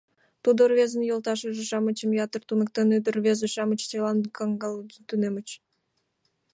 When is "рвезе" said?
0.69-1.01